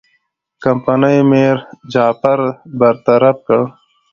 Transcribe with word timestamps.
کمپنۍ 0.63 1.17
میرجعفر 1.29 2.39
برطرف 2.79 3.37
کړ. 3.47 3.59